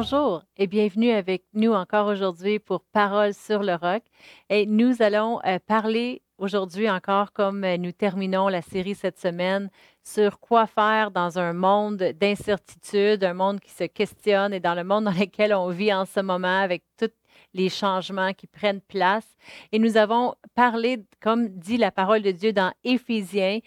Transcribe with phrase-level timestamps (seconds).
[0.00, 4.04] Bonjour et bienvenue avec nous encore aujourd'hui pour Paroles sur le roc.
[4.48, 9.70] Et nous allons euh, parler aujourd'hui encore, comme euh, nous terminons la série cette semaine,
[10.04, 14.84] sur quoi faire dans un monde d'incertitude, un monde qui se questionne et dans le
[14.84, 17.10] monde dans lequel on vit en ce moment avec tous
[17.52, 19.26] les changements qui prennent place.
[19.72, 23.58] Et nous avons parlé, comme dit la parole de Dieu dans Éphésiens,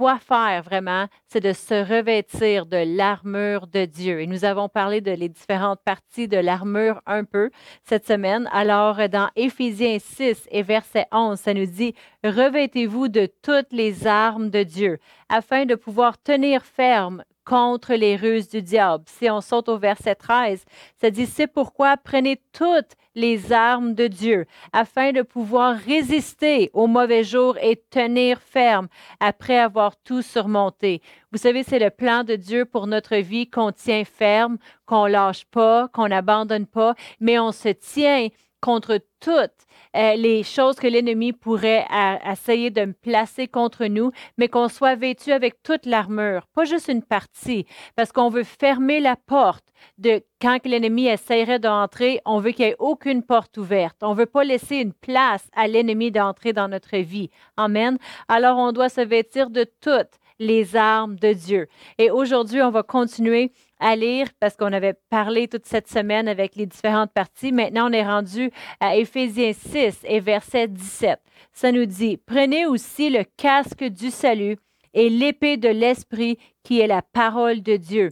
[0.00, 4.22] quoi faire vraiment, c'est de se revêtir de l'armure de Dieu.
[4.22, 7.50] Et nous avons parlé de les différentes parties de l'armure un peu
[7.84, 8.48] cette semaine.
[8.50, 14.48] Alors, dans Éphésiens 6 et verset 11, ça nous dit, revêtez-vous de toutes les armes
[14.48, 19.04] de Dieu afin de pouvoir tenir ferme contre les ruses du diable.
[19.06, 20.64] Si on saute au verset 13,
[21.00, 26.86] ça dit, c'est pourquoi prenez toutes les armes de Dieu afin de pouvoir résister aux
[26.86, 31.02] mauvais jours et tenir ferme après avoir tout surmonté.
[31.32, 35.44] Vous savez, c'est le plan de Dieu pour notre vie qu'on tient ferme, qu'on lâche
[35.46, 38.28] pas, qu'on n'abandonne pas, mais on se tient
[38.60, 39.50] contre toutes
[39.96, 41.86] euh, les choses que l'ennemi pourrait
[42.24, 47.02] essayer de placer contre nous, mais qu'on soit vêtu avec toute l'armure, pas juste une
[47.02, 47.66] partie,
[47.96, 49.64] parce qu'on veut fermer la porte
[49.98, 53.96] de quand l'ennemi essaierait d'entrer, on veut qu'il n'y ait aucune porte ouverte.
[54.02, 57.30] On ne veut pas laisser une place à l'ennemi d'entrer dans notre vie.
[57.56, 57.98] Amen.
[58.28, 61.68] Alors on doit se vêtir de toutes les armes de Dieu.
[61.98, 66.56] Et aujourd'hui, on va continuer à lire parce qu'on avait parlé toute cette semaine avec
[66.56, 67.52] les différentes parties.
[67.52, 68.50] Maintenant, on est rendu
[68.80, 71.20] à Éphésiens 6 et verset 17.
[71.52, 74.56] Ça nous dit, prenez aussi le casque du salut
[74.94, 78.10] et l'épée de l'Esprit qui est la parole de Dieu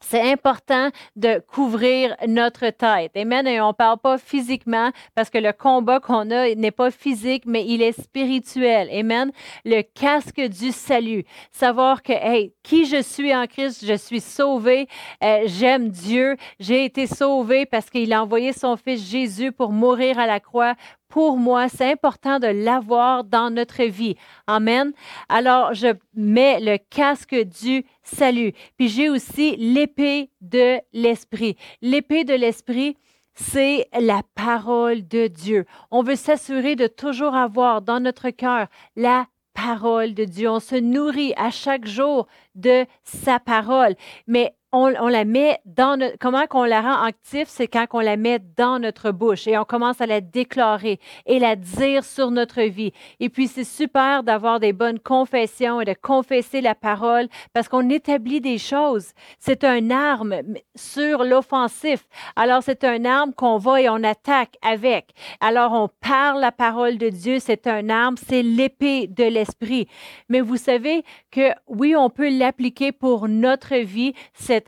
[0.00, 3.12] c'est important de couvrir notre tête.
[3.16, 3.46] Amen.
[3.46, 7.44] Et on ne parle pas physiquement parce que le combat qu'on a n'est pas physique,
[7.46, 8.88] mais il est spirituel.
[8.92, 9.30] Amen.
[9.64, 11.24] Le casque du salut.
[11.52, 14.88] Savoir que, hey, qui je suis en Christ, je suis sauvé,
[15.22, 20.18] euh, j'aime Dieu, j'ai été sauvé parce qu'il a envoyé son Fils Jésus pour mourir
[20.18, 20.74] à la croix
[21.10, 24.14] pour moi, c'est important de l'avoir dans notre vie.
[24.46, 24.92] Amen.
[25.28, 28.52] Alors, je mets le casque du salut.
[28.78, 31.56] Puis j'ai aussi l'épée de l'esprit.
[31.82, 32.96] L'épée de l'esprit,
[33.34, 35.66] c'est la parole de Dieu.
[35.90, 40.48] On veut s'assurer de toujours avoir dans notre cœur la parole de Dieu.
[40.48, 43.96] On se nourrit à chaque jour de sa parole.
[44.26, 48.16] Mais on, la met dans notre, comment qu'on la rend active, c'est quand on la
[48.16, 52.62] met dans notre bouche et on commence à la déclarer et la dire sur notre
[52.62, 52.92] vie.
[53.18, 57.88] Et puis c'est super d'avoir des bonnes confessions et de confesser la parole parce qu'on
[57.90, 59.08] établit des choses.
[59.40, 60.36] C'est un arme
[60.76, 62.06] sur l'offensif.
[62.36, 65.10] Alors c'est un arme qu'on va et on attaque avec.
[65.40, 69.88] Alors on parle la parole de Dieu, c'est un arme, c'est l'épée de l'esprit.
[70.28, 74.14] Mais vous savez que oui, on peut l'appliquer pour notre vie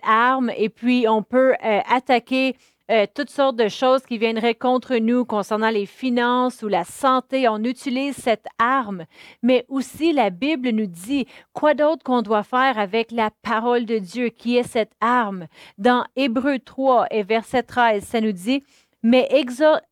[0.03, 2.57] arme et puis on peut euh, attaquer
[2.91, 7.49] euh, toutes sortes de choses qui viendraient contre nous concernant les finances ou la santé.
[7.49, 9.05] On utilise cette arme,
[9.43, 13.99] mais aussi la Bible nous dit quoi d'autre qu'on doit faire avec la parole de
[13.99, 15.47] Dieu qui est cette arme?
[15.79, 18.63] Dans Hébreu 3 et verset 13, ça nous dit,
[19.03, 19.29] mais,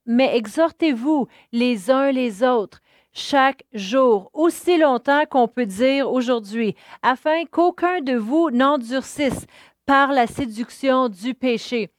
[0.05, 2.81] mais exhortez-vous les uns les autres
[3.13, 9.47] chaque jour, aussi longtemps qu'on peut dire aujourd'hui, afin qu'aucun de vous n'endurcisse
[9.91, 11.91] par la séduction du péché.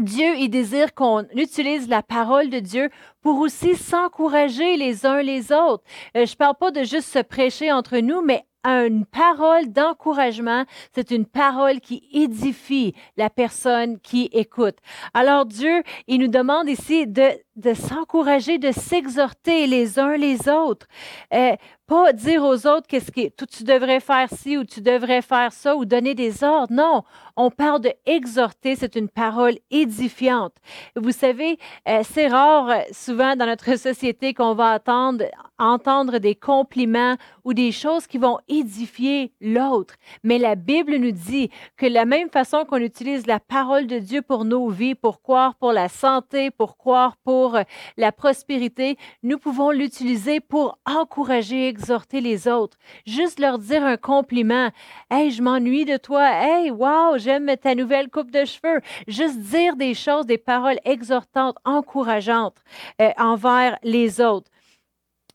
[0.00, 2.88] Dieu, il désire qu'on utilise la parole de Dieu
[3.20, 5.84] pour aussi s'encourager les uns les autres.
[6.16, 10.64] Euh, je ne parle pas de juste se prêcher entre nous, mais une parole d'encouragement,
[10.94, 14.78] c'est une parole qui édifie la personne qui écoute.
[15.14, 20.86] Alors Dieu, il nous demande ici de, de s'encourager, de s'exhorter les uns les autres.
[21.34, 21.56] Euh,
[21.86, 25.76] pas dire aux autres qu'est-ce que tu devrais faire ci ou tu devrais faire ça
[25.76, 26.72] ou donner des ordres.
[26.72, 27.04] Non,
[27.36, 30.54] on parle de exhorter, c'est une parole édifiante.
[30.96, 31.58] Vous savez,
[31.88, 35.26] euh, c'est rare euh, souvent dans notre société qu'on va entendre,
[35.60, 39.94] entendre des compliments ou des choses qui vont édifier l'autre.
[40.24, 44.22] Mais la Bible nous dit que la même façon qu'on utilise la parole de Dieu
[44.22, 47.62] pour nos vies, pour croire pour la santé, pour croire pour euh,
[47.96, 52.76] la prospérité, nous pouvons l'utiliser pour encourager exhorter les autres,
[53.06, 54.70] juste leur dire un compliment.
[55.10, 56.28] Hey, je m'ennuie de toi.
[56.28, 58.80] Hey, wow, j'aime ta nouvelle coupe de cheveux.
[59.06, 62.64] Juste dire des choses, des paroles exhortantes, encourageantes
[63.00, 64.50] euh, envers les autres.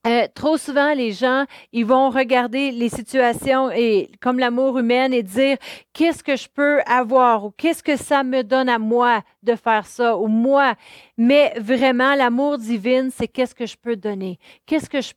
[0.08, 5.22] Euh, trop souvent, les gens, ils vont regarder les situations et comme l'amour humain et
[5.22, 5.58] dire
[5.94, 9.86] qu'est-ce que je peux avoir ou qu'est-ce que ça me donne à moi de faire
[9.86, 10.74] ça ou moi.
[11.18, 15.14] Mais vraiment, l'amour divin, c'est qu'est-ce que je peux donner, qu'est-ce que je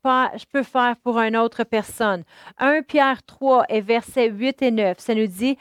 [0.53, 2.23] peux, faire pour une autre personne?
[2.59, 5.57] 1 Pierre 3 et versets 8 et 9, ça nous dit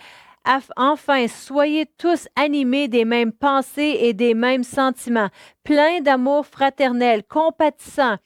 [0.75, 5.29] Enfin, soyez tous animés des mêmes pensées et des mêmes sentiments,
[5.63, 8.17] pleins d'amour fraternel, compatissants,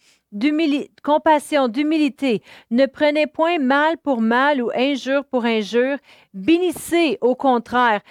[1.03, 2.41] compassion, d'humilité.
[2.71, 5.97] Ne prenez point mal pour mal ou injure pour injure.
[6.33, 8.01] Bénissez au contraire,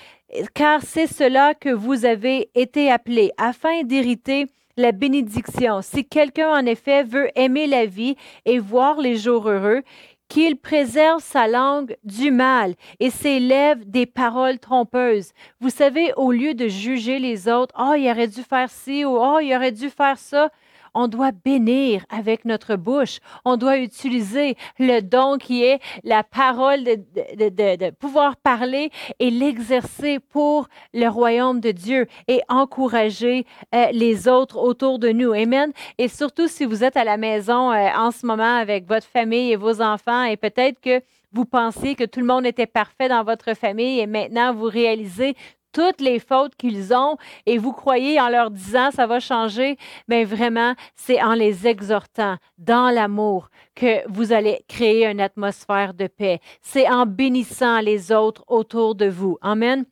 [0.54, 4.46] car c'est cela que vous avez été appelés, afin d'hériter
[4.76, 5.80] la bénédiction.
[5.82, 9.82] Si quelqu'un en effet veut aimer la vie et voir les jours heureux,
[10.28, 15.32] qu'il préserve sa langue du mal et ses lèvres des paroles trompeuses.
[15.60, 19.16] Vous savez, au lieu de juger les autres, oh, il aurait dû faire ci ou
[19.16, 20.50] oh, il aurait dû faire ça,
[20.96, 23.20] on doit bénir avec notre bouche.
[23.44, 30.68] On doit utiliser le don qui est la parole de, pouvoir parler et l'exercer pour
[30.94, 33.44] le royaume de Dieu et encourager
[33.74, 35.32] euh, les autres autour de nous.
[35.32, 35.72] Amen.
[35.98, 39.52] Et surtout si vous êtes à la maison euh, en ce moment avec votre famille
[39.52, 41.02] et vos enfants et peut-être que
[41.32, 45.34] vous pensiez que tout le monde était parfait dans votre famille et maintenant vous réalisez
[45.76, 49.76] toutes les fautes qu'ils ont et vous croyez en leur disant ça va changer,
[50.08, 56.06] mais vraiment, c'est en les exhortant dans l'amour que vous allez créer une atmosphère de
[56.06, 56.40] paix.
[56.62, 59.36] C'est en bénissant les autres autour de vous.
[59.42, 59.84] Amen.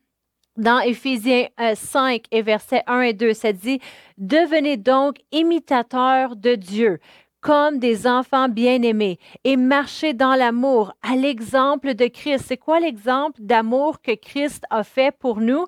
[0.57, 3.79] Dans Éphésiens 5 euh, et versets 1 et 2, ça dit,
[4.17, 6.99] Devenez donc imitateurs de Dieu
[7.45, 12.47] comme des enfants bien-aimés et marcher dans l'amour à l'exemple de Christ.
[12.49, 15.67] C'est quoi l'exemple d'amour que Christ a fait pour nous,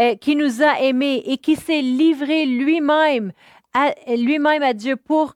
[0.00, 3.32] euh, qui nous a aimés et qui s'est livré lui-même
[4.08, 5.34] lui-même à Dieu pour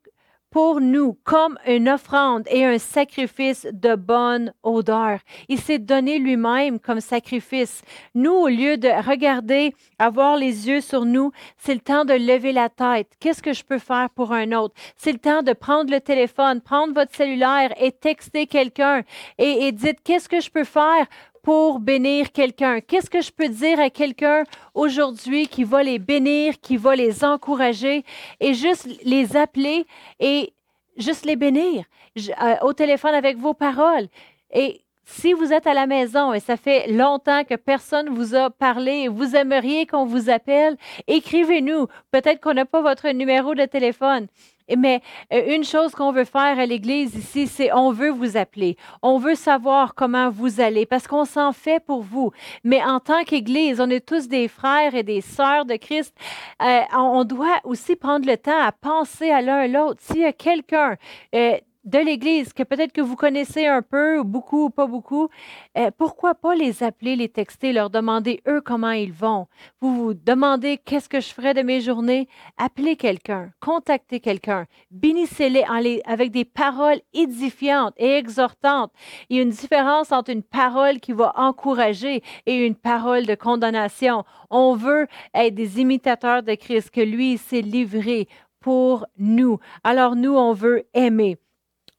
[0.55, 5.19] pour nous comme une offrande et un sacrifice de bonne odeur.
[5.49, 7.83] Il s'est donné lui-même comme sacrifice.
[8.15, 12.53] Nous, au lieu de regarder, avoir les yeux sur nous, c'est le temps de lever
[12.53, 13.09] la tête.
[13.19, 14.77] Qu'est-ce que je peux faire pour un autre?
[14.97, 19.03] C'est le temps de prendre le téléphone, prendre votre cellulaire et texter quelqu'un
[19.39, 21.09] et, et dites qu'est-ce que je peux faire
[21.45, 22.81] pour bénir quelqu'un?
[22.81, 27.23] Qu'est-ce que je peux dire à quelqu'un aujourd'hui qui va les bénir, qui va les
[27.23, 28.03] encourager
[28.41, 29.87] et juste les appeler
[30.19, 30.55] et
[30.97, 31.85] juste les bénir?
[32.19, 34.09] Euh, au téléphone avec vos paroles?
[34.51, 38.49] Et si vous êtes à la maison et ça fait longtemps que personne vous a
[38.49, 41.89] parlé et vous aimeriez qu'on vous appelle, écrivez-nous.
[42.11, 44.29] Peut-être qu'on n'a pas votre numéro de téléphone.
[44.77, 45.03] Mais
[45.33, 48.77] euh, une chose qu'on veut faire à l'Église ici, c'est on veut vous appeler.
[49.03, 52.31] On veut savoir comment vous allez parce qu'on s'en fait pour vous.
[52.63, 56.15] Mais en tant qu'Église, on est tous des frères et des sœurs de Christ.
[56.63, 60.01] Euh, on doit aussi prendre le temps à penser à l'un l'autre.
[60.03, 60.97] S'il y a quelqu'un...
[61.35, 65.29] Euh, de l'Église que peut-être que vous connaissez un peu, beaucoup ou pas beaucoup,
[65.77, 69.47] euh, pourquoi pas les appeler, les texter, leur demander eux comment ils vont?
[69.81, 75.65] Vous vous demandez qu'est-ce que je ferais de mes journées, appelez quelqu'un, contactez quelqu'un, bénissez-les
[76.07, 78.93] avec des paroles édifiantes et exhortantes.
[79.29, 83.35] Il y a une différence entre une parole qui va encourager et une parole de
[83.35, 84.25] condamnation.
[84.51, 88.29] On veut être des imitateurs de Christ, que lui s'est livré
[88.61, 89.59] pour nous.
[89.83, 91.39] Alors nous, on veut aimer.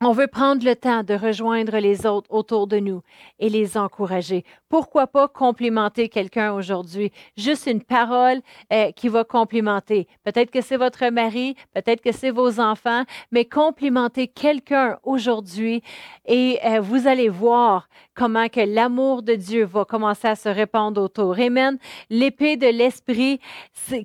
[0.01, 3.01] On veut prendre le temps de rejoindre les autres autour de nous
[3.39, 4.43] et les encourager.
[4.67, 7.13] Pourquoi pas complimenter quelqu'un aujourd'hui?
[7.37, 8.41] Juste une parole
[8.73, 10.09] euh, qui va complimenter.
[10.25, 15.81] Peut-être que c'est votre mari, peut-être que c'est vos enfants, mais complimenter quelqu'un aujourd'hui
[16.25, 21.01] et euh, vous allez voir comment que l'amour de Dieu va commencer à se répandre
[21.01, 21.39] autour.
[21.39, 21.77] Amen.
[22.09, 23.39] L'épée de l'esprit,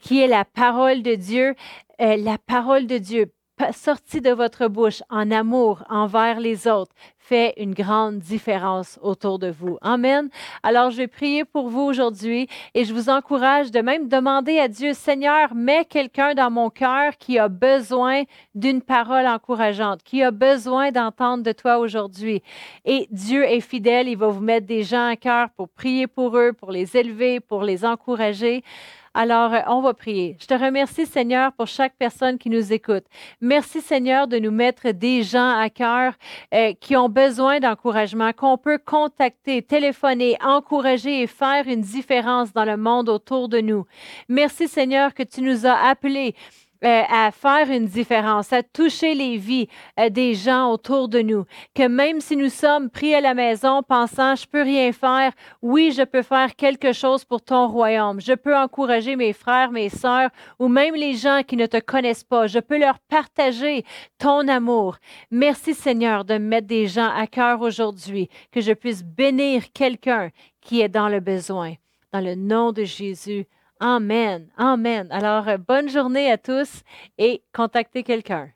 [0.01, 1.57] qui est la parole de Dieu,
[2.01, 3.33] euh, la parole de Dieu
[3.73, 6.93] sorti de votre bouche en amour envers les autres
[7.31, 9.79] fait une grande différence autour de vous.
[9.83, 10.31] Amen.
[10.65, 14.67] Alors, je vais prier pour vous aujourd'hui et je vous encourage de même demander à
[14.67, 18.25] Dieu, Seigneur, mets quelqu'un dans mon cœur qui a besoin
[18.57, 22.43] d'une parole encourageante, qui a besoin d'entendre de toi aujourd'hui.
[22.85, 26.37] Et Dieu est fidèle, il va vous mettre des gens à cœur pour prier pour
[26.37, 28.65] eux, pour les élever, pour les encourager.
[29.13, 30.37] Alors, euh, on va prier.
[30.41, 33.05] Je te remercie, Seigneur, pour chaque personne qui nous écoute.
[33.41, 36.15] Merci, Seigneur, de nous mettre des gens à cœur
[36.55, 42.65] euh, qui ont besoin d'encouragement, qu'on peut contacter, téléphoner, encourager et faire une différence dans
[42.65, 43.85] le monde autour de nous.
[44.29, 46.37] Merci, Seigneur, que tu nous as appelés
[46.83, 49.69] euh, à faire une différence, à toucher les vies
[49.99, 51.45] euh, des gens autour de nous.
[51.75, 55.93] Que même si nous sommes pris à la maison pensant, je peux rien faire, oui,
[55.95, 58.21] je peux faire quelque chose pour ton royaume.
[58.21, 62.25] Je peux encourager mes frères, mes sœurs ou même les gens qui ne te connaissent
[62.25, 62.47] pas.
[62.47, 63.85] Je peux leur partager
[64.19, 64.97] ton amour.
[65.31, 70.81] Merci Seigneur de mettre des gens à cœur aujourd'hui, que je puisse bénir quelqu'un qui
[70.81, 71.75] est dans le besoin.
[72.13, 73.47] Dans le nom de Jésus.
[73.81, 74.51] Amen.
[74.59, 75.09] Amen.
[75.11, 76.83] Alors, euh, bonne journée à tous
[77.19, 78.51] et contactez quelqu'un.